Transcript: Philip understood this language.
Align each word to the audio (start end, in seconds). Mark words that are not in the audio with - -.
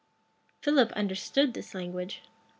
Philip 0.63 0.91
understood 0.93 1.53
this 1.53 1.75
language. 1.75 2.23